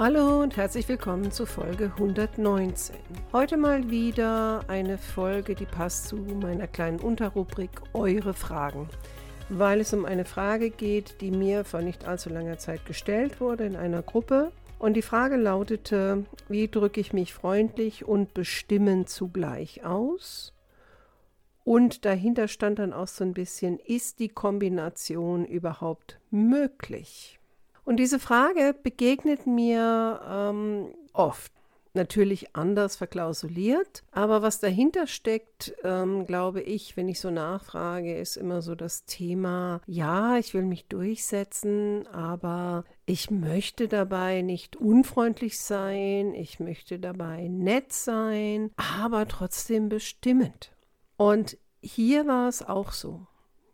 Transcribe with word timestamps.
Hallo 0.00 0.42
und 0.42 0.56
herzlich 0.56 0.88
willkommen 0.88 1.32
zu 1.32 1.44
Folge 1.44 1.86
119. 1.86 2.94
Heute 3.32 3.56
mal 3.56 3.90
wieder 3.90 4.60
eine 4.68 4.96
Folge, 4.96 5.56
die 5.56 5.66
passt 5.66 6.06
zu 6.06 6.14
meiner 6.14 6.68
kleinen 6.68 7.00
Unterrubrik 7.00 7.70
Eure 7.94 8.32
Fragen, 8.32 8.88
weil 9.48 9.80
es 9.80 9.92
um 9.92 10.04
eine 10.04 10.24
Frage 10.24 10.70
geht, 10.70 11.20
die 11.20 11.32
mir 11.32 11.64
vor 11.64 11.80
nicht 11.80 12.06
allzu 12.06 12.30
langer 12.30 12.58
Zeit 12.58 12.86
gestellt 12.86 13.40
wurde 13.40 13.66
in 13.66 13.74
einer 13.74 14.02
Gruppe. 14.02 14.52
Und 14.78 14.94
die 14.94 15.02
Frage 15.02 15.34
lautete, 15.34 16.24
wie 16.48 16.68
drücke 16.68 17.00
ich 17.00 17.12
mich 17.12 17.34
freundlich 17.34 18.04
und 18.04 18.34
bestimmend 18.34 19.08
zugleich 19.08 19.84
aus? 19.84 20.54
Und 21.64 22.04
dahinter 22.04 22.46
stand 22.46 22.78
dann 22.78 22.92
auch 22.92 23.08
so 23.08 23.24
ein 23.24 23.34
bisschen, 23.34 23.80
ist 23.80 24.20
die 24.20 24.28
Kombination 24.28 25.44
überhaupt 25.44 26.20
möglich? 26.30 27.37
Und 27.88 27.96
diese 27.96 28.18
Frage 28.18 28.76
begegnet 28.82 29.46
mir 29.46 30.20
ähm, 30.28 30.88
oft. 31.14 31.50
Natürlich 31.94 32.54
anders 32.54 32.96
verklausuliert, 32.96 34.04
aber 34.10 34.42
was 34.42 34.60
dahinter 34.60 35.06
steckt, 35.06 35.74
ähm, 35.84 36.26
glaube 36.26 36.60
ich, 36.60 36.98
wenn 36.98 37.08
ich 37.08 37.18
so 37.18 37.30
nachfrage, 37.30 38.18
ist 38.18 38.36
immer 38.36 38.60
so 38.60 38.74
das 38.74 39.06
Thema, 39.06 39.80
ja, 39.86 40.36
ich 40.36 40.52
will 40.52 40.64
mich 40.64 40.84
durchsetzen, 40.88 42.06
aber 42.08 42.84
ich 43.06 43.30
möchte 43.30 43.88
dabei 43.88 44.42
nicht 44.42 44.76
unfreundlich 44.76 45.58
sein, 45.58 46.34
ich 46.34 46.60
möchte 46.60 46.98
dabei 46.98 47.48
nett 47.48 47.94
sein, 47.94 48.70
aber 48.98 49.26
trotzdem 49.26 49.88
bestimmend. 49.88 50.72
Und 51.16 51.56
hier 51.80 52.26
war 52.26 52.48
es 52.48 52.60
auch 52.60 52.92
so. 52.92 53.26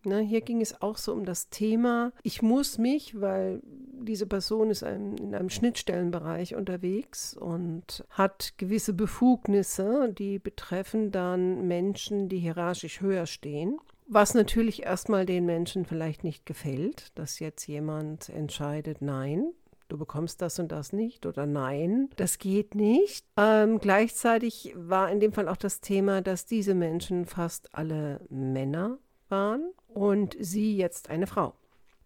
Ne, 0.05 0.19
hier 0.19 0.41
ging 0.41 0.61
es 0.61 0.81
auch 0.81 0.97
so 0.97 1.13
um 1.13 1.25
das 1.25 1.49
Thema, 1.49 2.11
ich 2.21 2.41
muss 2.41 2.77
mich, 2.77 3.19
weil 3.19 3.61
diese 3.63 4.27
Person 4.27 4.69
ist 4.69 4.83
ein, 4.83 5.17
in 5.17 5.33
einem 5.33 5.49
Schnittstellenbereich 5.49 6.55
unterwegs 6.55 7.35
und 7.35 8.05
hat 8.09 8.53
gewisse 8.57 8.93
Befugnisse, 8.93 10.13
die 10.15 10.37
betreffen 10.39 11.11
dann 11.11 11.67
Menschen, 11.67 12.29
die 12.29 12.37
hierarchisch 12.37 13.01
höher 13.01 13.25
stehen. 13.25 13.79
Was 14.07 14.35
natürlich 14.35 14.83
erstmal 14.83 15.25
den 15.25 15.45
Menschen 15.45 15.85
vielleicht 15.85 16.23
nicht 16.23 16.45
gefällt, 16.45 17.17
dass 17.17 17.39
jetzt 17.39 17.65
jemand 17.65 18.29
entscheidet, 18.29 19.01
nein, 19.01 19.51
du 19.87 19.97
bekommst 19.97 20.41
das 20.41 20.59
und 20.59 20.71
das 20.71 20.93
nicht 20.93 21.25
oder 21.25 21.47
nein, 21.47 22.09
das 22.15 22.37
geht 22.37 22.75
nicht. 22.75 23.25
Ähm, 23.37 23.79
gleichzeitig 23.79 24.73
war 24.75 25.09
in 25.11 25.19
dem 25.19 25.33
Fall 25.33 25.47
auch 25.47 25.57
das 25.57 25.81
Thema, 25.81 26.21
dass 26.21 26.45
diese 26.45 26.75
Menschen 26.75 27.25
fast 27.25 27.73
alle 27.73 28.21
Männer 28.29 28.99
waren 29.29 29.71
und 29.95 30.35
sie 30.39 30.77
jetzt 30.77 31.09
eine 31.09 31.25
Frau. 31.25 31.55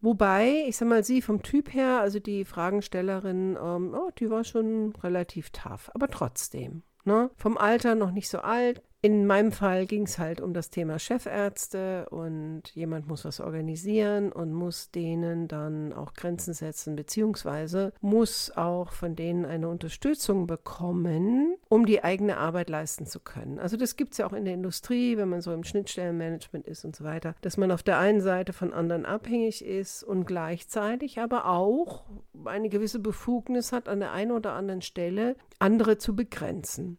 Wobei, 0.02 0.64
ich 0.68 0.78
sag 0.78 0.88
mal, 0.88 1.04
sie 1.04 1.22
vom 1.22 1.42
Typ 1.42 1.74
her, 1.74 2.00
also 2.00 2.20
die 2.20 2.46
Fragenstellerin, 2.46 3.58
ähm, 3.62 3.94
oh, 3.94 4.12
die 4.18 4.30
war 4.30 4.46
schon 4.46 4.94
relativ 5.04 5.50
tough, 5.50 5.92
aber 5.94 6.08
trotzdem. 6.08 6.84
Ne? 7.04 7.30
Vom 7.36 7.58
Alter 7.58 7.96
noch 7.96 8.12
nicht 8.12 8.30
so 8.30 8.40
alt, 8.40 8.82
in 9.02 9.26
meinem 9.26 9.54
Fall 9.54 9.86
ging 9.86 10.04
es 10.04 10.20
halt 10.20 10.42
um 10.42 10.54
das 10.54 10.70
Thema 10.70 11.00
Chefärzte 11.00 12.10
und 12.10 12.64
jemand 12.74 13.08
muss 13.08 13.24
was 13.24 13.40
organisieren 13.40 14.32
und 14.32 14.52
muss 14.52 14.92
denen 14.92 15.48
dann 15.48 15.94
auch 15.94 16.14
Grenzen 16.14 16.54
setzen, 16.54 16.98
beziehungsweise 16.98 17.94
muss 18.02 18.52
auch 18.58 18.92
von 18.92 19.16
denen 19.16 19.46
eine 19.46 19.70
Unterstützung 19.70 20.48
bekommen, 20.48 21.56
um 21.70 21.86
die 21.86 22.04
eigene 22.04 22.38
Arbeit 22.38 22.70
leisten 22.70 23.06
zu 23.06 23.22
können. 23.22 23.58
Also 23.58 23.78
das 23.78 23.96
gibt 23.96 24.12
es 24.12 24.18
ja 24.18 24.28
auch 24.28 24.34
in 24.34 24.44
der 24.44 24.54
Industrie, 24.54 25.16
wenn 25.16 25.30
man 25.30 25.40
so 25.40 25.54
im 25.54 25.64
Schnittstellenmanagement 25.64 26.68
ist 26.68 26.84
und 26.84 26.94
so 26.94 27.06
weiter, 27.06 27.36
dass 27.42 27.56
man 27.56 27.72
auf 27.72 27.84
der 27.84 28.00
einen 28.00 28.20
Seite 28.20 28.52
von 28.52 28.74
anderen 28.74 29.06
abhängig 29.06 29.64
ist 29.64 30.04
und 30.04 30.26
gleichzeitig 30.26 31.20
aber 31.20 31.46
auch 31.46 32.04
eine 32.44 32.68
gewisse 32.68 33.00
Befugnis 33.00 33.72
hat, 33.72 33.88
an 33.88 34.02
der 34.02 34.12
einen 34.12 34.32
oder 34.32 34.54
anderen 34.54 34.82
Stelle 34.82 35.38
andere 35.58 35.98
zu 35.98 36.18
begrenzen. 36.18 36.98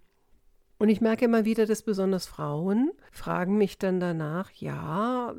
Und 0.81 0.89
ich 0.89 1.03
merke 1.03 1.27
immer 1.27 1.45
wieder, 1.45 1.67
dass 1.67 1.83
besonders 1.83 2.27
Frauen 2.27 2.91
fragen 3.13 3.59
mich 3.59 3.77
dann 3.77 4.01
danach, 4.01 4.51
ja, 4.53 5.35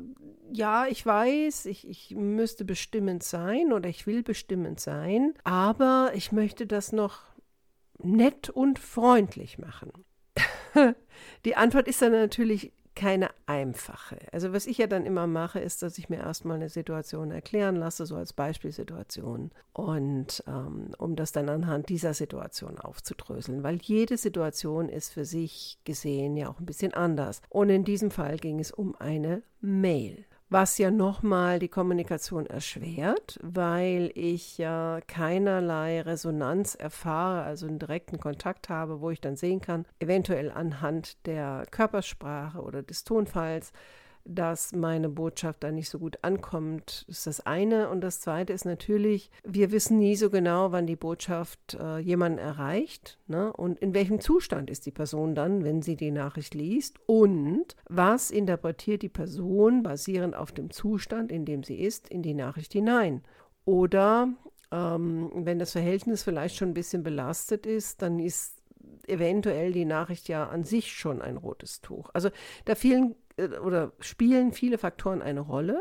ja, 0.52 0.86
ich 0.86 1.04
weiß, 1.04 1.66
ich, 1.66 1.84
ich 1.88 2.14
müsste 2.14 2.64
bestimmend 2.64 3.24
sein 3.24 3.72
oder 3.72 3.88
ich 3.88 4.06
will 4.06 4.22
bestimmend 4.22 4.78
sein, 4.78 5.34
aber 5.42 6.12
ich 6.14 6.30
möchte 6.30 6.68
das 6.68 6.92
noch 6.92 7.22
nett 7.98 8.50
und 8.50 8.78
freundlich 8.78 9.58
machen. 9.58 9.90
Die 11.44 11.56
Antwort 11.56 11.88
ist 11.88 12.00
dann 12.02 12.12
natürlich 12.12 12.70
keine 12.94 13.30
einfache. 13.46 14.18
Also 14.32 14.52
was 14.52 14.66
ich 14.66 14.78
ja 14.78 14.86
dann 14.86 15.06
immer 15.06 15.26
mache, 15.26 15.60
ist, 15.60 15.82
dass 15.82 15.98
ich 15.98 16.08
mir 16.08 16.18
erstmal 16.18 16.56
eine 16.56 16.68
Situation 16.68 17.30
erklären 17.30 17.76
lasse, 17.76 18.06
so 18.06 18.16
als 18.16 18.32
Beispielsituation. 18.32 19.50
Und 19.72 20.44
ähm, 20.46 20.90
um 20.98 21.16
das 21.16 21.32
dann 21.32 21.48
anhand 21.48 21.88
dieser 21.88 22.14
Situation 22.14 22.78
aufzudröseln, 22.78 23.62
weil 23.62 23.78
jede 23.82 24.16
Situation 24.16 24.88
ist 24.88 25.10
für 25.10 25.24
sich 25.24 25.78
gesehen 25.84 26.36
ja 26.36 26.48
auch 26.48 26.60
ein 26.60 26.66
bisschen 26.66 26.94
anders. 26.94 27.40
Und 27.48 27.70
in 27.70 27.84
diesem 27.84 28.10
Fall 28.10 28.36
ging 28.36 28.60
es 28.60 28.70
um 28.70 28.94
eine 28.96 29.42
Mail 29.60 30.24
was 30.52 30.76
ja 30.76 30.90
nochmal 30.90 31.58
die 31.58 31.68
Kommunikation 31.68 32.44
erschwert, 32.44 33.38
weil 33.42 34.10
ich 34.14 34.58
ja 34.58 35.00
keinerlei 35.06 36.02
Resonanz 36.02 36.74
erfahre, 36.74 37.42
also 37.42 37.66
einen 37.66 37.78
direkten 37.78 38.20
Kontakt 38.20 38.68
habe, 38.68 39.00
wo 39.00 39.10
ich 39.10 39.20
dann 39.20 39.36
sehen 39.36 39.62
kann, 39.62 39.86
eventuell 39.98 40.50
anhand 40.50 41.26
der 41.26 41.64
Körpersprache 41.70 42.60
oder 42.60 42.82
des 42.82 43.04
Tonfalls, 43.04 43.72
dass 44.24 44.72
meine 44.72 45.08
Botschaft 45.08 45.62
da 45.64 45.70
nicht 45.70 45.88
so 45.88 45.98
gut 45.98 46.18
ankommt, 46.22 47.04
ist 47.08 47.26
das 47.26 47.40
eine. 47.40 47.88
Und 47.88 48.00
das 48.02 48.20
zweite 48.20 48.52
ist 48.52 48.64
natürlich, 48.64 49.30
wir 49.44 49.72
wissen 49.72 49.98
nie 49.98 50.16
so 50.16 50.30
genau, 50.30 50.72
wann 50.72 50.86
die 50.86 50.96
Botschaft 50.96 51.74
äh, 51.74 51.98
jemanden 51.98 52.38
erreicht 52.38 53.18
ne? 53.26 53.52
und 53.52 53.78
in 53.80 53.94
welchem 53.94 54.20
Zustand 54.20 54.70
ist 54.70 54.86
die 54.86 54.90
Person 54.90 55.34
dann, 55.34 55.64
wenn 55.64 55.82
sie 55.82 55.96
die 55.96 56.10
Nachricht 56.10 56.54
liest 56.54 56.98
und 57.06 57.76
was 57.88 58.30
interpretiert 58.30 59.02
die 59.02 59.08
Person 59.08 59.82
basierend 59.82 60.36
auf 60.36 60.52
dem 60.52 60.70
Zustand, 60.70 61.32
in 61.32 61.44
dem 61.44 61.62
sie 61.62 61.80
ist, 61.80 62.08
in 62.08 62.22
die 62.22 62.34
Nachricht 62.34 62.72
hinein. 62.72 63.22
Oder 63.64 64.28
ähm, 64.70 65.30
wenn 65.34 65.58
das 65.58 65.72
Verhältnis 65.72 66.22
vielleicht 66.22 66.56
schon 66.56 66.70
ein 66.70 66.74
bisschen 66.74 67.02
belastet 67.02 67.66
ist, 67.66 68.02
dann 68.02 68.18
ist 68.18 68.62
eventuell 69.06 69.72
die 69.72 69.84
Nachricht 69.84 70.28
ja 70.28 70.48
an 70.48 70.64
sich 70.64 70.92
schon 70.92 71.22
ein 71.22 71.36
rotes 71.36 71.80
Tuch. 71.80 72.10
Also 72.12 72.30
da 72.64 72.72
äh, 72.72 72.76
oder 73.38 73.92
spielen 74.00 74.52
viele 74.52 74.78
Faktoren 74.78 75.22
eine 75.22 75.40
Rolle. 75.40 75.80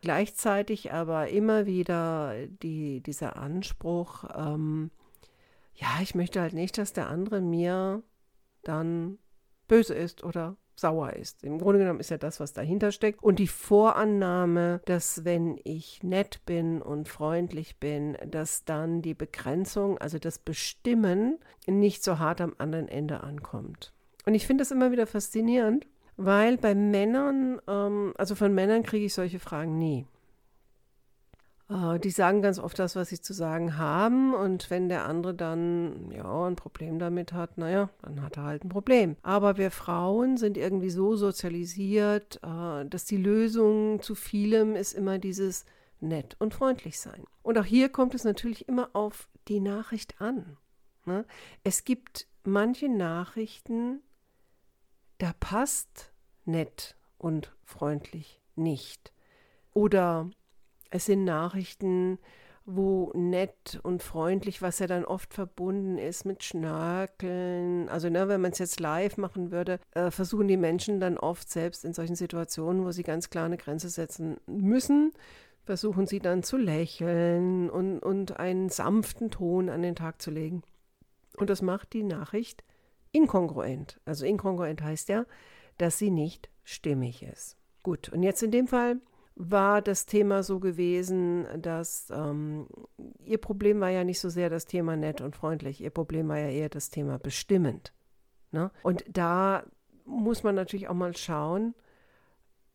Gleichzeitig 0.00 0.92
aber 0.92 1.28
immer 1.28 1.66
wieder 1.66 2.34
die, 2.62 3.00
dieser 3.00 3.36
Anspruch, 3.36 4.24
ähm, 4.36 4.90
ja, 5.74 5.88
ich 6.02 6.14
möchte 6.14 6.40
halt 6.40 6.52
nicht, 6.52 6.76
dass 6.78 6.92
der 6.92 7.08
andere 7.08 7.40
mir 7.40 8.02
dann 8.62 9.18
böse 9.66 9.94
ist 9.94 10.22
oder 10.22 10.56
sauer 10.76 11.12
ist. 11.12 11.44
Im 11.44 11.58
Grunde 11.58 11.78
genommen 11.78 12.00
ist 12.00 12.10
ja 12.10 12.18
das, 12.18 12.40
was 12.40 12.52
dahinter 12.52 12.92
steckt. 12.92 13.22
Und 13.22 13.38
die 13.38 13.46
Vorannahme, 13.46 14.80
dass 14.86 15.24
wenn 15.24 15.58
ich 15.64 16.02
nett 16.02 16.44
bin 16.46 16.82
und 16.82 17.08
freundlich 17.08 17.78
bin, 17.78 18.16
dass 18.26 18.64
dann 18.64 19.00
die 19.02 19.14
Begrenzung, 19.14 19.98
also 19.98 20.18
das 20.18 20.38
Bestimmen, 20.38 21.38
nicht 21.66 22.02
so 22.02 22.18
hart 22.18 22.40
am 22.40 22.54
anderen 22.58 22.88
Ende 22.88 23.22
ankommt. 23.22 23.92
Und 24.26 24.34
ich 24.34 24.46
finde 24.46 24.62
das 24.62 24.70
immer 24.70 24.90
wieder 24.90 25.06
faszinierend, 25.06 25.86
weil 26.16 26.56
bei 26.58 26.74
Männern, 26.74 27.60
ähm, 27.66 28.14
also 28.16 28.34
von 28.34 28.54
Männern 28.54 28.82
kriege 28.82 29.06
ich 29.06 29.14
solche 29.14 29.38
Fragen 29.38 29.78
nie. 29.78 30.06
Äh, 31.68 31.98
die 31.98 32.10
sagen 32.10 32.42
ganz 32.42 32.58
oft 32.58 32.78
das, 32.78 32.94
was 32.96 33.08
sie 33.08 33.20
zu 33.20 33.32
sagen 33.32 33.78
haben. 33.78 34.34
Und 34.34 34.70
wenn 34.70 34.88
der 34.88 35.06
andere 35.06 35.34
dann 35.34 36.10
ja 36.10 36.46
ein 36.46 36.56
Problem 36.56 36.98
damit 36.98 37.32
hat, 37.32 37.58
naja, 37.58 37.90
dann 38.02 38.22
hat 38.22 38.36
er 38.36 38.44
halt 38.44 38.64
ein 38.64 38.68
Problem. 38.68 39.16
Aber 39.22 39.56
wir 39.56 39.70
Frauen 39.70 40.36
sind 40.36 40.56
irgendwie 40.56 40.90
so 40.90 41.16
sozialisiert, 41.16 42.40
äh, 42.42 42.84
dass 42.86 43.04
die 43.04 43.16
Lösung 43.16 44.02
zu 44.02 44.14
vielem 44.14 44.76
ist 44.76 44.92
immer 44.92 45.18
dieses 45.18 45.64
nett 46.00 46.36
und 46.38 46.54
freundlich 46.54 47.00
sein. 47.00 47.24
Und 47.42 47.58
auch 47.58 47.64
hier 47.64 47.88
kommt 47.88 48.14
es 48.14 48.24
natürlich 48.24 48.68
immer 48.68 48.90
auf 48.92 49.28
die 49.48 49.60
Nachricht 49.60 50.20
an. 50.20 50.56
Ne? 51.06 51.24
Es 51.62 51.84
gibt 51.84 52.26
manche 52.44 52.88
Nachrichten, 52.88 54.00
da 55.18 55.32
passt 55.38 56.12
nett 56.44 56.96
und 57.18 57.54
freundlich 57.64 58.40
nicht. 58.56 59.12
Oder 59.72 60.30
es 60.90 61.06
sind 61.06 61.24
Nachrichten, 61.24 62.18
wo 62.66 63.12
nett 63.14 63.78
und 63.82 64.02
freundlich, 64.02 64.62
was 64.62 64.78
ja 64.78 64.86
dann 64.86 65.04
oft 65.04 65.34
verbunden 65.34 65.98
ist 65.98 66.24
mit 66.24 66.42
Schnörkeln. 66.42 67.88
Also 67.88 68.08
ne, 68.08 68.28
wenn 68.28 68.40
man 68.40 68.52
es 68.52 68.58
jetzt 68.58 68.80
live 68.80 69.18
machen 69.18 69.50
würde, 69.50 69.78
äh, 69.92 70.10
versuchen 70.10 70.48
die 70.48 70.56
Menschen 70.56 70.98
dann 70.98 71.18
oft 71.18 71.50
selbst 71.50 71.84
in 71.84 71.92
solchen 71.92 72.16
Situationen, 72.16 72.84
wo 72.84 72.90
sie 72.90 73.02
ganz 73.02 73.28
klar 73.28 73.44
eine 73.44 73.58
Grenze 73.58 73.90
setzen 73.90 74.38
müssen, 74.46 75.12
versuchen 75.64 76.06
sie 76.06 76.20
dann 76.20 76.42
zu 76.42 76.56
lächeln 76.56 77.68
und, 77.68 77.98
und 77.98 78.38
einen 78.38 78.70
sanften 78.70 79.30
Ton 79.30 79.68
an 79.68 79.82
den 79.82 79.96
Tag 79.96 80.22
zu 80.22 80.30
legen. 80.30 80.62
Und 81.36 81.50
das 81.50 81.60
macht 81.60 81.92
die 81.92 82.02
Nachricht 82.04 82.64
inkongruent. 83.14 84.00
Also 84.04 84.26
inkongruent 84.26 84.82
heißt 84.82 85.08
ja, 85.08 85.24
dass 85.78 85.98
sie 85.98 86.10
nicht 86.10 86.50
stimmig 86.64 87.22
ist. 87.22 87.56
Gut, 87.82 88.08
und 88.08 88.22
jetzt 88.22 88.42
in 88.42 88.50
dem 88.50 88.66
Fall 88.66 89.00
war 89.36 89.82
das 89.82 90.06
Thema 90.06 90.42
so 90.42 90.60
gewesen, 90.60 91.46
dass 91.60 92.08
ähm, 92.10 92.68
ihr 93.24 93.38
Problem 93.38 93.80
war 93.80 93.90
ja 93.90 94.04
nicht 94.04 94.20
so 94.20 94.28
sehr 94.28 94.48
das 94.48 94.66
Thema 94.66 94.96
nett 94.96 95.20
und 95.20 95.34
freundlich, 95.36 95.80
ihr 95.80 95.90
Problem 95.90 96.28
war 96.28 96.38
ja 96.38 96.48
eher 96.48 96.68
das 96.68 96.90
Thema 96.90 97.18
bestimmend. 97.18 97.92
Ne? 98.52 98.70
Und 98.82 99.04
da 99.08 99.64
muss 100.04 100.42
man 100.42 100.54
natürlich 100.54 100.88
auch 100.88 100.94
mal 100.94 101.16
schauen, 101.16 101.74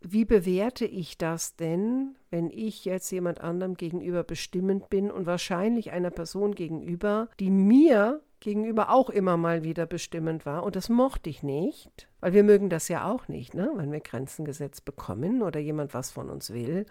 wie 0.01 0.25
bewerte 0.25 0.85
ich 0.85 1.18
das 1.18 1.56
denn, 1.56 2.15
wenn 2.30 2.50
ich 2.50 2.85
jetzt 2.85 3.12
jemand 3.12 3.42
anderem 3.42 3.75
gegenüber 3.75 4.24
bestimmend 4.24 4.89
bin 4.89 5.12
und 5.12 5.25
wahrscheinlich 5.25 5.92
einer 5.92 6.12
Person 6.12 6.56
gegenüber, 6.56 7.30
die 7.39 7.51
mir 7.51 8.21
gegenüber 8.39 8.89
auch 8.89 9.09
immer 9.09 9.38
mal 9.38 9.63
wieder 9.63 9.86
bestimmend 9.86 10.45
war. 10.45 10.63
Und 10.63 10.75
das 10.75 10.89
mochte 10.89 11.30
ich 11.30 11.44
nicht, 11.44 12.07
weil 12.19 12.33
wir 12.33 12.44
mögen 12.44 12.69
das 12.69 12.88
ja 12.88 13.12
auch 13.12 13.27
nicht, 13.27 13.53
ne? 13.53 13.71
wenn 13.75 13.91
wir 13.91 14.00
Grenzen 14.00 14.45
gesetzt 14.45 14.86
bekommen 14.86 15.41
oder 15.41 15.59
jemand 15.59 15.94
was 15.94 16.12
von 16.12 16.30
uns 16.30 16.51
will, 16.51 16.86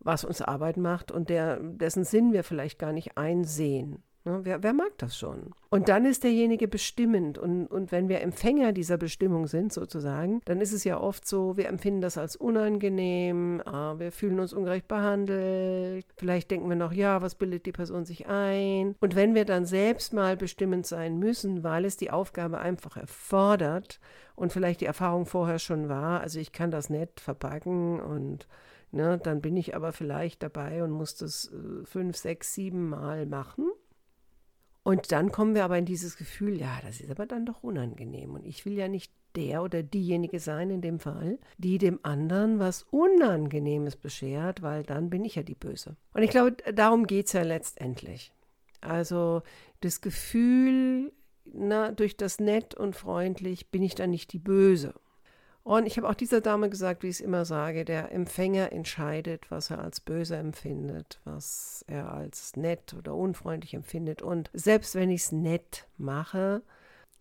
was 0.00 0.24
uns 0.24 0.42
Arbeit 0.42 0.76
macht 0.76 1.10
und 1.10 1.28
der, 1.28 1.58
dessen 1.60 2.04
Sinn 2.04 2.32
wir 2.32 2.44
vielleicht 2.44 2.78
gar 2.78 2.92
nicht 2.92 3.16
einsehen. 3.16 4.02
Ne? 4.24 4.40
Wer, 4.42 4.62
wer, 4.62 4.72
mag 4.72 4.96
das 4.98 5.18
schon? 5.18 5.52
Und 5.70 5.88
dann 5.88 6.04
ist 6.04 6.22
derjenige 6.22 6.68
bestimmend. 6.68 7.38
Und, 7.38 7.66
und 7.66 7.90
wenn 7.90 8.08
wir 8.08 8.20
Empfänger 8.20 8.72
dieser 8.72 8.96
Bestimmung 8.96 9.48
sind, 9.48 9.72
sozusagen, 9.72 10.40
dann 10.44 10.60
ist 10.60 10.72
es 10.72 10.84
ja 10.84 11.00
oft 11.00 11.26
so, 11.26 11.56
wir 11.56 11.68
empfinden 11.68 12.00
das 12.00 12.18
als 12.18 12.36
unangenehm, 12.36 13.60
äh, 13.66 13.98
wir 13.98 14.12
fühlen 14.12 14.38
uns 14.38 14.52
ungerecht 14.52 14.86
behandelt. 14.86 16.06
Vielleicht 16.16 16.50
denken 16.50 16.68
wir 16.68 16.76
noch, 16.76 16.92
ja, 16.92 17.20
was 17.20 17.34
bildet 17.34 17.66
die 17.66 17.72
Person 17.72 18.04
sich 18.04 18.28
ein? 18.28 18.94
Und 19.00 19.16
wenn 19.16 19.34
wir 19.34 19.44
dann 19.44 19.66
selbst 19.66 20.12
mal 20.12 20.36
bestimmend 20.36 20.86
sein 20.86 21.18
müssen, 21.18 21.64
weil 21.64 21.84
es 21.84 21.96
die 21.96 22.10
Aufgabe 22.10 22.58
einfach 22.58 22.96
erfordert 22.96 23.98
und 24.36 24.52
vielleicht 24.52 24.82
die 24.82 24.86
Erfahrung 24.86 25.26
vorher 25.26 25.58
schon 25.58 25.88
war, 25.88 26.20
also 26.20 26.38
ich 26.38 26.52
kann 26.52 26.70
das 26.70 26.90
nett 26.90 27.20
verpacken 27.20 28.00
und 28.00 28.46
Ne, 28.94 29.18
dann 29.22 29.40
bin 29.40 29.56
ich 29.56 29.74
aber 29.74 29.92
vielleicht 29.92 30.42
dabei 30.42 30.84
und 30.84 30.90
muss 30.90 31.16
das 31.16 31.50
äh, 31.50 31.86
fünf, 31.86 32.14
sechs, 32.14 32.52
sieben 32.52 32.90
Mal 32.90 33.24
machen. 33.24 33.71
Und 34.84 35.12
dann 35.12 35.30
kommen 35.30 35.54
wir 35.54 35.64
aber 35.64 35.78
in 35.78 35.84
dieses 35.84 36.16
Gefühl, 36.16 36.58
ja, 36.58 36.80
das 36.84 37.00
ist 37.00 37.10
aber 37.10 37.26
dann 37.26 37.46
doch 37.46 37.62
unangenehm. 37.62 38.34
Und 38.34 38.44
ich 38.44 38.64
will 38.64 38.72
ja 38.72 38.88
nicht 38.88 39.12
der 39.36 39.62
oder 39.62 39.82
diejenige 39.82 40.40
sein 40.40 40.70
in 40.70 40.80
dem 40.82 40.98
Fall, 40.98 41.38
die 41.56 41.78
dem 41.78 42.00
anderen 42.02 42.58
was 42.58 42.82
Unangenehmes 42.90 43.96
beschert, 43.96 44.62
weil 44.62 44.82
dann 44.82 45.08
bin 45.08 45.24
ich 45.24 45.36
ja 45.36 45.42
die 45.42 45.54
Böse. 45.54 45.96
Und 46.12 46.22
ich 46.22 46.30
glaube, 46.30 46.56
darum 46.74 47.06
geht 47.06 47.26
es 47.26 47.32
ja 47.32 47.42
letztendlich. 47.42 48.32
Also 48.80 49.42
das 49.80 50.00
Gefühl, 50.00 51.12
na, 51.44 51.92
durch 51.92 52.16
das 52.16 52.40
nett 52.40 52.74
und 52.74 52.96
freundlich 52.96 53.70
bin 53.70 53.82
ich 53.82 53.94
dann 53.94 54.10
nicht 54.10 54.32
die 54.32 54.38
Böse. 54.38 54.94
Und 55.64 55.86
ich 55.86 55.96
habe 55.96 56.08
auch 56.08 56.14
dieser 56.14 56.40
Dame 56.40 56.68
gesagt, 56.70 57.02
wie 57.02 57.08
ich 57.08 57.16
es 57.16 57.20
immer 57.20 57.44
sage, 57.44 57.84
der 57.84 58.10
Empfänger 58.12 58.72
entscheidet, 58.72 59.50
was 59.50 59.70
er 59.70 59.80
als 59.80 60.00
böse 60.00 60.36
empfindet, 60.36 61.20
was 61.24 61.84
er 61.86 62.12
als 62.12 62.56
nett 62.56 62.94
oder 62.94 63.14
unfreundlich 63.14 63.74
empfindet. 63.74 64.22
Und 64.22 64.50
selbst 64.52 64.94
wenn 64.96 65.10
ich 65.10 65.22
es 65.22 65.32
nett 65.32 65.86
mache, 65.98 66.62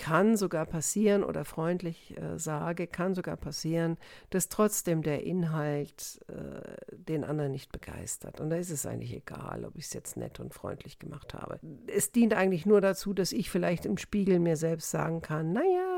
kann 0.02 0.36
sogar 0.36 0.66
passieren 0.66 1.24
oder 1.24 1.46
freundlich 1.46 2.18
äh, 2.18 2.40
sage, 2.40 2.88
kann 2.88 3.14
sogar 3.14 3.38
passieren, 3.38 3.98
dass 4.32 4.50
trotzdem 4.50 5.04
der 5.04 5.24
Inhalt 5.24 6.20
äh, 6.28 6.96
den 6.96 7.24
anderen 7.24 7.52
nicht 7.52 7.72
begeistert. 7.72 8.40
Und 8.40 8.50
da 8.50 8.56
ist 8.56 8.72
es 8.72 8.88
eigentlich 8.88 9.14
egal, 9.14 9.64
ob 9.64 9.78
ich 9.78 9.86
es 9.86 9.94
jetzt 9.94 10.18
nett 10.18 10.40
und 10.40 10.56
freundlich 10.56 10.98
gemacht 10.98 11.36
habe. 11.36 11.60
Es 11.86 12.12
dient 12.12 12.34
eigentlich 12.34 12.66
nur 12.66 12.82
dazu, 12.82 13.14
dass 13.14 13.32
ich 13.32 13.52
vielleicht 13.52 13.86
im 13.86 13.98
Spiegel 13.98 14.40
mir 14.40 14.58
selbst 14.58 14.90
sagen 14.90 15.22
kann, 15.22 15.54
naja, 15.54 15.91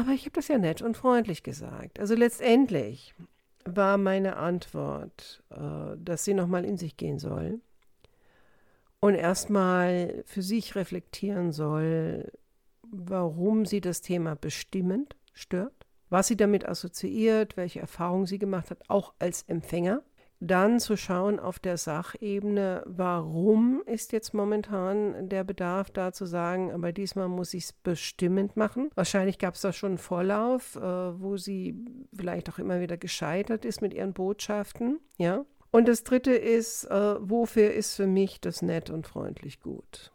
aber 0.00 0.12
ich 0.12 0.22
habe 0.22 0.32
das 0.32 0.48
ja 0.48 0.58
nett 0.58 0.82
und 0.82 0.96
freundlich 0.96 1.42
gesagt. 1.42 2.00
Also 2.00 2.14
letztendlich 2.14 3.14
war 3.64 3.98
meine 3.98 4.36
Antwort, 4.36 5.42
äh, 5.50 5.96
dass 5.96 6.24
sie 6.24 6.34
nochmal 6.34 6.64
in 6.64 6.76
sich 6.76 6.96
gehen 6.96 7.18
soll 7.18 7.60
und 9.00 9.14
erstmal 9.14 10.22
für 10.26 10.42
sich 10.42 10.74
reflektieren 10.74 11.52
soll, 11.52 12.32
warum 12.82 13.66
sie 13.66 13.80
das 13.80 14.00
Thema 14.00 14.36
bestimmend 14.36 15.16
stört, 15.32 15.86
was 16.08 16.28
sie 16.28 16.36
damit 16.36 16.66
assoziiert, 16.66 17.56
welche 17.56 17.80
Erfahrungen 17.80 18.26
sie 18.26 18.38
gemacht 18.38 18.70
hat, 18.70 18.78
auch 18.88 19.12
als 19.18 19.42
Empfänger 19.42 20.02
dann 20.40 20.80
zu 20.80 20.96
schauen 20.96 21.38
auf 21.38 21.58
der 21.58 21.76
Sachebene, 21.76 22.82
warum 22.86 23.82
ist 23.84 24.12
jetzt 24.12 24.32
momentan 24.32 25.28
der 25.28 25.44
Bedarf 25.44 25.90
da 25.90 26.12
zu 26.12 26.24
sagen, 26.24 26.72
aber 26.72 26.92
diesmal 26.92 27.28
muss 27.28 27.52
ich 27.52 27.64
es 27.64 27.72
bestimmend 27.74 28.56
machen. 28.56 28.90
Wahrscheinlich 28.94 29.38
gab 29.38 29.54
es 29.54 29.60
da 29.60 29.72
schon 29.72 29.90
einen 29.90 29.98
Vorlauf, 29.98 30.76
äh, 30.76 30.80
wo 30.80 31.36
sie 31.36 31.76
vielleicht 32.14 32.48
auch 32.50 32.58
immer 32.58 32.80
wieder 32.80 32.96
gescheitert 32.96 33.66
ist 33.66 33.82
mit 33.82 33.92
ihren 33.92 34.14
Botschaften, 34.14 34.98
ja. 35.18 35.44
Und 35.72 35.86
das 35.86 36.02
dritte 36.02 36.32
ist, 36.32 36.84
äh, 36.84 37.16
wofür 37.20 37.72
ist 37.72 37.94
für 37.94 38.08
mich 38.08 38.40
das 38.40 38.60
nett 38.60 38.90
und 38.90 39.06
freundlich 39.06 39.60
gut? 39.60 40.10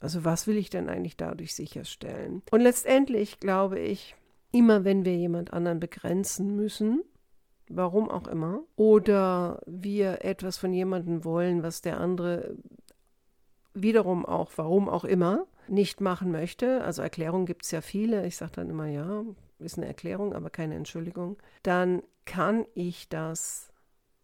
Also 0.00 0.24
was 0.24 0.46
will 0.46 0.56
ich 0.56 0.70
denn 0.70 0.88
eigentlich 0.88 1.16
dadurch 1.16 1.54
sicherstellen? 1.54 2.42
Und 2.50 2.60
letztendlich 2.60 3.40
glaube 3.40 3.78
ich, 3.78 4.14
immer 4.52 4.84
wenn 4.84 5.04
wir 5.04 5.16
jemand 5.16 5.52
anderen 5.52 5.80
begrenzen 5.80 6.56
müssen, 6.56 7.02
warum 7.68 8.10
auch 8.10 8.26
immer, 8.26 8.60
oder 8.76 9.60
wir 9.66 10.24
etwas 10.24 10.56
von 10.56 10.72
jemandem 10.72 11.24
wollen, 11.24 11.62
was 11.62 11.82
der 11.82 12.00
andere 12.00 12.56
wiederum 13.74 14.24
auch, 14.24 14.52
warum 14.56 14.88
auch 14.88 15.04
immer, 15.04 15.46
nicht 15.68 16.00
machen 16.00 16.30
möchte, 16.30 16.82
also 16.84 17.02
Erklärungen 17.02 17.46
gibt 17.46 17.64
es 17.64 17.70
ja 17.70 17.80
viele, 17.80 18.26
ich 18.26 18.36
sage 18.36 18.52
dann 18.52 18.70
immer, 18.70 18.86
ja, 18.86 19.24
ist 19.58 19.78
eine 19.78 19.86
Erklärung, 19.86 20.32
aber 20.32 20.50
keine 20.50 20.74
Entschuldigung, 20.74 21.36
dann 21.62 22.02
kann 22.24 22.64
ich 22.74 23.08
das 23.08 23.72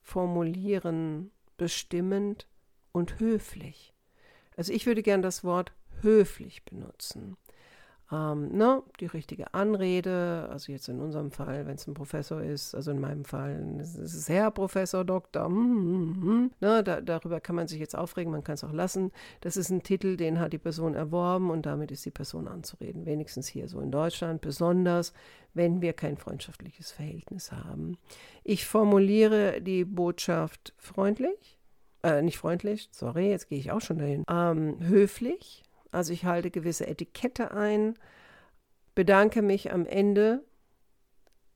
formulieren 0.00 1.31
bestimmend 1.57 2.47
und 2.93 3.19
höflich. 3.21 3.95
Also 4.57 4.73
ich 4.73 4.87
würde 4.87 5.02
gern 5.02 5.23
das 5.23 5.45
Wort 5.45 5.73
höflich 6.00 6.64
benutzen 6.64 7.37
ähm, 8.12 8.57
ne, 8.57 8.83
die 9.00 9.07
richtige 9.07 9.54
Anrede, 9.54 10.47
also 10.50 10.71
jetzt 10.71 10.88
in 10.88 11.00
unserem 11.00 11.31
Fall, 11.31 11.66
wenn 11.66 11.76
es 11.76 11.87
ein 11.87 11.95
Professor 11.95 12.42
ist, 12.42 12.75
also 12.75 12.90
in 12.90 13.00
meinem 13.00 13.25
Fall, 13.25 13.78
es 13.81 13.95
ist 13.97 14.28
Herr 14.28 14.50
Professor 14.50 15.02
Doktor, 15.02 15.49
mm, 15.49 15.54
mm, 15.54 16.21
mm, 16.21 16.50
ne, 16.61 16.85
da, 16.85 17.00
darüber 17.00 17.40
kann 17.40 17.57
man 17.57 17.69
sich 17.69 17.81
jetzt 17.81 17.97
aufregen, 17.97 18.31
man 18.31 18.45
kann 18.45 18.57
es 18.57 18.64
auch 18.64 18.73
lassen. 18.73 19.12
Das 19.40 19.57
ist 19.57 19.71
ein 19.71 19.83
Titel, 19.83 20.19
den 20.19 20.38
hat 20.38 20.52
die 20.52 20.59
Person 20.59 20.95
erworben 20.95 21.50
und 21.50 21.64
damit 21.64 21.90
ist 21.90 22.04
die 22.04 22.11
Person 22.11 22.49
anzureden, 22.49 23.07
wenigstens 23.07 23.49
hier 23.49 23.66
so 23.69 23.81
in 23.81 23.90
Deutschland, 23.90 24.42
besonders 24.42 25.14
wenn 25.54 25.81
wir 25.81 25.95
kein 25.95 26.16
freundschaftliches 26.19 26.92
Verhältnis 26.92 27.50
haben. 27.50 27.97
Ich 28.45 28.66
formuliere 28.66 29.62
die 29.62 29.85
Botschaft 29.85 30.75
freundlich, 30.76 31.59
äh, 32.02 32.21
nicht 32.21 32.37
freundlich, 32.37 32.88
sorry, 32.92 33.31
jetzt 33.31 33.49
gehe 33.49 33.59
ich 33.59 33.73
auch 33.73 33.81
schon 33.81 33.99
dahin, 33.99 34.25
ähm, 34.28 34.76
höflich, 34.81 35.62
also 35.92 36.12
ich 36.12 36.25
halte 36.25 36.50
gewisse 36.50 36.87
Etikette 36.87 37.52
ein, 37.52 37.99
bedanke 38.94 39.42
mich 39.42 39.72
am 39.72 39.87
Ende 39.87 40.42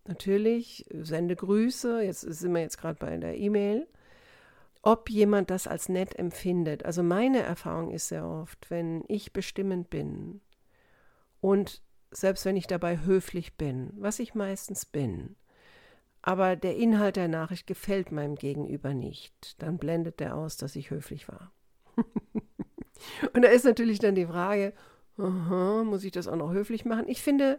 natürlich, 0.04 0.86
sende 0.90 1.34
Grüße, 1.34 2.02
jetzt 2.02 2.20
sind 2.20 2.54
wir 2.54 2.60
jetzt 2.60 2.78
gerade 2.78 2.98
bei 2.98 3.16
der 3.16 3.36
E-Mail, 3.36 3.88
ob 4.82 5.10
jemand 5.10 5.50
das 5.50 5.66
als 5.66 5.88
nett 5.88 6.16
empfindet. 6.16 6.84
Also 6.84 7.02
meine 7.02 7.42
Erfahrung 7.42 7.90
ist 7.90 8.08
sehr 8.08 8.24
oft, 8.24 8.70
wenn 8.70 9.02
ich 9.08 9.32
bestimmend 9.32 9.90
bin 9.90 10.40
und 11.40 11.82
selbst 12.12 12.44
wenn 12.44 12.56
ich 12.56 12.66
dabei 12.66 13.00
höflich 13.00 13.56
bin, 13.56 13.92
was 13.96 14.20
ich 14.20 14.34
meistens 14.34 14.86
bin, 14.86 15.34
aber 16.22 16.56
der 16.56 16.76
Inhalt 16.76 17.16
der 17.16 17.28
Nachricht 17.28 17.66
gefällt 17.66 18.12
meinem 18.12 18.36
Gegenüber 18.36 18.94
nicht, 18.94 19.60
dann 19.62 19.78
blendet 19.78 20.20
der 20.20 20.36
aus, 20.36 20.56
dass 20.56 20.76
ich 20.76 20.90
höflich 20.90 21.28
war. 21.28 21.52
Und 23.32 23.42
da 23.42 23.48
ist 23.48 23.64
natürlich 23.64 23.98
dann 23.98 24.14
die 24.14 24.26
Frage, 24.26 24.72
aha, 25.18 25.84
muss 25.84 26.04
ich 26.04 26.12
das 26.12 26.28
auch 26.28 26.36
noch 26.36 26.52
höflich 26.52 26.84
machen? 26.84 27.08
Ich 27.08 27.22
finde, 27.22 27.58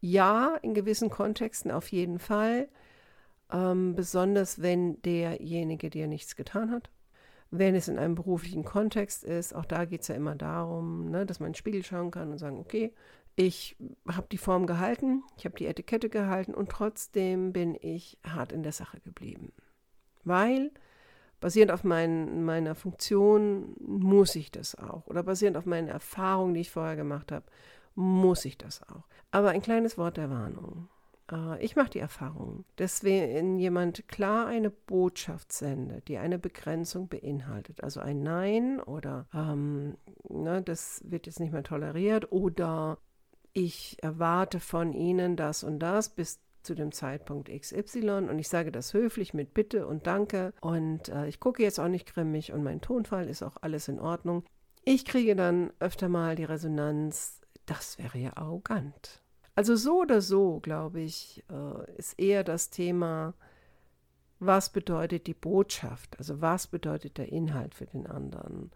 ja, 0.00 0.56
in 0.62 0.74
gewissen 0.74 1.10
Kontexten 1.10 1.70
auf 1.70 1.88
jeden 1.88 2.18
Fall. 2.18 2.68
Ähm, 3.50 3.94
besonders 3.94 4.60
wenn 4.60 5.00
derjenige 5.02 5.88
dir 5.90 6.06
nichts 6.06 6.36
getan 6.36 6.70
hat. 6.70 6.90
Wenn 7.50 7.74
es 7.74 7.88
in 7.88 7.98
einem 7.98 8.14
beruflichen 8.14 8.62
Kontext 8.62 9.24
ist, 9.24 9.54
auch 9.54 9.64
da 9.64 9.86
geht 9.86 10.02
es 10.02 10.08
ja 10.08 10.14
immer 10.14 10.34
darum, 10.34 11.10
ne, 11.10 11.24
dass 11.24 11.40
man 11.40 11.48
in 11.48 11.52
den 11.52 11.58
Spiegel 11.58 11.82
schauen 11.82 12.10
kann 12.10 12.30
und 12.30 12.36
sagen, 12.36 12.58
okay, 12.58 12.92
ich 13.36 13.76
habe 14.06 14.26
die 14.30 14.36
Form 14.36 14.66
gehalten, 14.66 15.22
ich 15.38 15.46
habe 15.46 15.56
die 15.56 15.66
Etikette 15.66 16.10
gehalten 16.10 16.52
und 16.52 16.70
trotzdem 16.70 17.52
bin 17.52 17.74
ich 17.80 18.18
hart 18.22 18.52
in 18.52 18.62
der 18.62 18.72
Sache 18.72 19.00
geblieben. 19.00 19.52
Weil 20.24 20.72
basierend 21.40 21.72
auf 21.72 21.84
mein, 21.84 22.44
meiner 22.44 22.74
Funktion 22.74 23.76
muss 23.80 24.34
ich 24.34 24.50
das 24.50 24.74
auch. 24.74 25.06
Oder 25.06 25.22
basierend 25.22 25.56
auf 25.56 25.66
meinen 25.66 25.88
Erfahrungen, 25.88 26.54
die 26.54 26.60
ich 26.60 26.70
vorher 26.70 26.96
gemacht 26.96 27.32
habe, 27.32 27.46
muss 27.94 28.44
ich 28.44 28.58
das 28.58 28.82
auch. 28.88 29.06
Aber 29.30 29.50
ein 29.50 29.62
kleines 29.62 29.98
Wort 29.98 30.16
der 30.16 30.30
Warnung. 30.30 30.88
Äh, 31.30 31.62
ich 31.64 31.76
mache 31.76 31.90
die 31.90 31.98
Erfahrung, 31.98 32.64
dass 32.76 33.04
wenn 33.04 33.58
jemand 33.58 34.08
klar 34.08 34.46
eine 34.46 34.70
Botschaft 34.70 35.52
sendet, 35.52 36.08
die 36.08 36.18
eine 36.18 36.38
Begrenzung 36.38 37.08
beinhaltet, 37.08 37.82
also 37.82 38.00
ein 38.00 38.22
Nein 38.22 38.80
oder 38.80 39.26
ähm, 39.34 39.96
ne, 40.28 40.62
das 40.62 41.02
wird 41.04 41.26
jetzt 41.26 41.40
nicht 41.40 41.52
mehr 41.52 41.62
toleriert 41.62 42.32
oder 42.32 42.98
ich 43.52 43.96
erwarte 44.02 44.60
von 44.60 44.92
Ihnen 44.92 45.36
das 45.36 45.64
und 45.64 45.80
das 45.80 46.10
bis 46.10 46.40
zu 46.68 46.74
dem 46.74 46.92
Zeitpunkt 46.92 47.48
XY 47.48 48.28
und 48.28 48.38
ich 48.38 48.50
sage 48.50 48.70
das 48.70 48.92
höflich 48.92 49.32
mit 49.32 49.54
Bitte 49.54 49.86
und 49.86 50.06
Danke 50.06 50.52
und 50.60 51.08
äh, 51.08 51.26
ich 51.26 51.40
gucke 51.40 51.62
jetzt 51.62 51.80
auch 51.80 51.88
nicht 51.88 52.12
grimmig 52.12 52.52
und 52.52 52.62
mein 52.62 52.82
Tonfall 52.82 53.26
ist 53.26 53.42
auch 53.42 53.56
alles 53.62 53.88
in 53.88 53.98
Ordnung. 53.98 54.44
Ich 54.84 55.06
kriege 55.06 55.34
dann 55.34 55.72
öfter 55.80 56.10
mal 56.10 56.36
die 56.36 56.44
Resonanz, 56.44 57.40
das 57.64 57.96
wäre 57.96 58.18
ja 58.18 58.36
arrogant. 58.36 59.22
Also 59.54 59.76
so 59.76 60.02
oder 60.02 60.20
so, 60.20 60.60
glaube 60.60 61.00
ich, 61.00 61.42
äh, 61.50 61.96
ist 61.96 62.20
eher 62.20 62.44
das 62.44 62.68
Thema, 62.68 63.32
was 64.38 64.68
bedeutet 64.68 65.26
die 65.26 65.34
Botschaft, 65.34 66.18
also 66.18 66.42
was 66.42 66.66
bedeutet 66.66 67.16
der 67.16 67.32
Inhalt 67.32 67.74
für 67.74 67.86
den 67.86 68.06
anderen. 68.06 68.72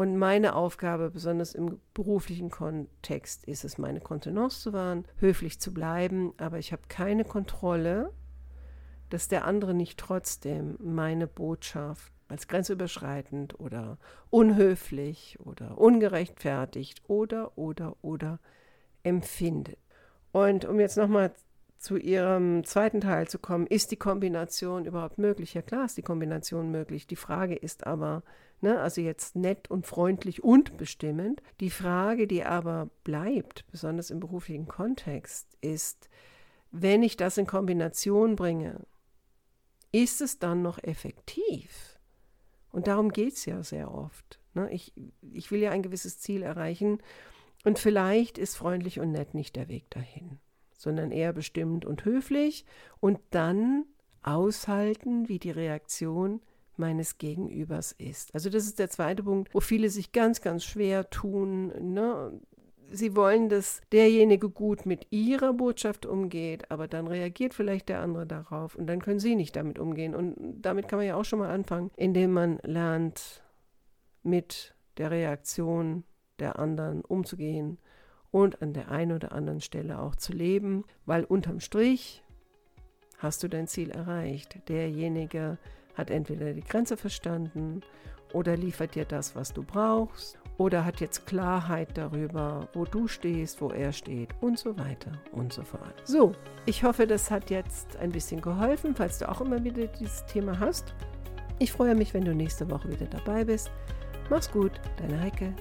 Und 0.00 0.16
meine 0.16 0.56
Aufgabe, 0.56 1.10
besonders 1.10 1.54
im 1.54 1.78
beruflichen 1.92 2.48
Kontext, 2.48 3.44
ist 3.44 3.64
es, 3.64 3.76
meine 3.76 4.00
Kontenance 4.00 4.62
zu 4.62 4.72
wahren, 4.72 5.04
höflich 5.18 5.60
zu 5.60 5.74
bleiben, 5.74 6.32
aber 6.38 6.58
ich 6.58 6.72
habe 6.72 6.80
keine 6.88 7.22
Kontrolle, 7.22 8.10
dass 9.10 9.28
der 9.28 9.44
andere 9.44 9.74
nicht 9.74 9.98
trotzdem 9.98 10.78
meine 10.82 11.26
Botschaft 11.26 12.14
als 12.28 12.48
grenzüberschreitend 12.48 13.60
oder 13.60 13.98
unhöflich 14.30 15.36
oder 15.44 15.76
ungerechtfertigt 15.76 17.02
oder 17.06 17.58
oder 17.58 17.94
oder 18.00 18.38
empfindet. 19.02 19.76
Und 20.32 20.64
um 20.64 20.80
jetzt 20.80 20.96
nochmal 20.96 21.30
zu 21.76 21.98
Ihrem 21.98 22.64
zweiten 22.64 23.02
Teil 23.02 23.28
zu 23.28 23.38
kommen, 23.38 23.66
ist 23.66 23.90
die 23.90 23.96
Kombination 23.96 24.86
überhaupt 24.86 25.18
möglich? 25.18 25.52
Ja 25.52 25.60
klar 25.60 25.84
ist 25.84 25.98
die 25.98 26.02
Kombination 26.02 26.70
möglich. 26.70 27.06
Die 27.06 27.16
Frage 27.16 27.54
ist 27.54 27.86
aber, 27.86 28.22
ne, 28.62 28.80
also 28.80 29.00
jetzt 29.00 29.36
nett 29.36 29.70
und 29.70 29.86
freundlich 29.86 30.42
und 30.42 30.76
bestimmend. 30.76 31.42
Die 31.60 31.70
Frage, 31.70 32.26
die 32.26 32.44
aber 32.44 32.90
bleibt, 33.04 33.66
besonders 33.70 34.10
im 34.10 34.20
beruflichen 34.20 34.68
Kontext, 34.68 35.56
ist, 35.60 36.08
wenn 36.70 37.02
ich 37.02 37.16
das 37.16 37.38
in 37.38 37.46
Kombination 37.46 38.36
bringe, 38.36 38.80
ist 39.92 40.20
es 40.20 40.38
dann 40.38 40.62
noch 40.62 40.82
effektiv? 40.82 41.98
Und 42.70 42.86
darum 42.86 43.10
geht 43.10 43.34
es 43.34 43.46
ja 43.46 43.62
sehr 43.62 43.92
oft. 43.92 44.38
Ne? 44.54 44.70
Ich, 44.70 44.92
ich 45.32 45.50
will 45.50 45.60
ja 45.60 45.70
ein 45.70 45.82
gewisses 45.82 46.18
Ziel 46.20 46.42
erreichen 46.42 46.98
und 47.64 47.78
vielleicht 47.78 48.38
ist 48.38 48.56
freundlich 48.56 49.00
und 49.00 49.12
nett 49.12 49.34
nicht 49.34 49.56
der 49.56 49.68
Weg 49.68 49.90
dahin, 49.90 50.38
sondern 50.76 51.10
eher 51.10 51.32
bestimmt 51.32 51.84
und 51.84 52.04
höflich 52.04 52.64
und 53.00 53.18
dann 53.30 53.84
aushalten, 54.22 55.28
wie 55.28 55.38
die 55.38 55.50
Reaktion 55.50 56.40
meines 56.80 57.18
Gegenübers 57.18 57.92
ist. 57.92 58.34
Also 58.34 58.50
das 58.50 58.64
ist 58.64 58.80
der 58.80 58.90
zweite 58.90 59.22
Punkt, 59.22 59.54
wo 59.54 59.60
viele 59.60 59.88
sich 59.88 60.10
ganz, 60.10 60.40
ganz 60.40 60.64
schwer 60.64 61.08
tun. 61.10 61.72
Ne? 61.80 62.32
Sie 62.90 63.14
wollen, 63.14 63.48
dass 63.48 63.80
derjenige 63.92 64.50
gut 64.50 64.84
mit 64.86 65.06
ihrer 65.10 65.52
Botschaft 65.52 66.06
umgeht, 66.06 66.68
aber 66.72 66.88
dann 66.88 67.06
reagiert 67.06 67.54
vielleicht 67.54 67.88
der 67.88 68.00
andere 68.00 68.26
darauf 68.26 68.74
und 68.74 68.88
dann 68.88 69.00
können 69.00 69.20
sie 69.20 69.36
nicht 69.36 69.54
damit 69.54 69.78
umgehen. 69.78 70.16
Und 70.16 70.36
damit 70.60 70.88
kann 70.88 70.98
man 70.98 71.06
ja 71.06 71.14
auch 71.14 71.24
schon 71.24 71.38
mal 71.38 71.50
anfangen, 71.50 71.92
indem 71.96 72.32
man 72.32 72.58
lernt, 72.64 73.44
mit 74.22 74.74
der 74.96 75.10
Reaktion 75.10 76.04
der 76.40 76.58
anderen 76.58 77.02
umzugehen 77.02 77.78
und 78.30 78.60
an 78.62 78.72
der 78.72 78.90
einen 78.90 79.12
oder 79.12 79.32
anderen 79.32 79.60
Stelle 79.60 79.98
auch 80.00 80.14
zu 80.14 80.32
leben, 80.32 80.84
weil 81.06 81.24
unterm 81.24 81.60
Strich 81.60 82.22
hast 83.18 83.42
du 83.42 83.48
dein 83.48 83.66
Ziel 83.66 83.90
erreicht. 83.90 84.68
Derjenige 84.68 85.58
hat 85.94 86.10
entweder 86.10 86.52
die 86.52 86.64
Grenze 86.64 86.96
verstanden 86.96 87.82
oder 88.32 88.56
liefert 88.56 88.94
dir 88.94 89.04
das, 89.04 89.34
was 89.34 89.52
du 89.52 89.62
brauchst 89.62 90.38
oder 90.60 90.84
hat 90.84 91.00
jetzt 91.00 91.26
Klarheit 91.26 91.96
darüber, 91.96 92.68
wo 92.74 92.84
du 92.84 93.08
stehst, 93.08 93.60
wo 93.62 93.70
er 93.70 93.92
steht 93.92 94.28
und 94.40 94.58
so 94.58 94.76
weiter 94.78 95.12
und 95.32 95.52
so 95.52 95.62
fort. 95.62 96.02
So, 96.04 96.32
ich 96.66 96.84
hoffe, 96.84 97.06
das 97.06 97.30
hat 97.30 97.50
jetzt 97.50 97.96
ein 97.96 98.10
bisschen 98.10 98.42
geholfen, 98.42 98.94
falls 98.94 99.18
du 99.18 99.28
auch 99.28 99.40
immer 99.40 99.64
wieder 99.64 99.86
dieses 99.86 100.26
Thema 100.26 100.58
hast. 100.58 100.94
Ich 101.58 101.72
freue 101.72 101.94
mich, 101.94 102.12
wenn 102.12 102.24
du 102.24 102.34
nächste 102.34 102.70
Woche 102.70 102.90
wieder 102.90 103.06
dabei 103.06 103.44
bist. 103.44 103.70
Mach's 104.28 104.50
gut, 104.50 104.72
deine 104.98 105.20
Heike. 105.20 105.54